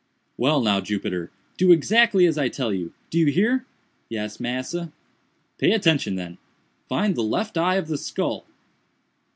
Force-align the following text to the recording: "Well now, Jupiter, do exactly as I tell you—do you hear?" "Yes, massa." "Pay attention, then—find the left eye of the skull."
"Well 0.35 0.61
now, 0.63 0.81
Jupiter, 0.81 1.29
do 1.57 1.71
exactly 1.71 2.25
as 2.25 2.35
I 2.35 2.49
tell 2.49 2.73
you—do 2.73 3.19
you 3.19 3.27
hear?" 3.27 3.67
"Yes, 4.09 4.39
massa." 4.39 4.91
"Pay 5.59 5.73
attention, 5.73 6.15
then—find 6.15 7.13
the 7.15 7.21
left 7.21 7.55
eye 7.55 7.75
of 7.75 7.87
the 7.87 7.99
skull." 7.99 8.47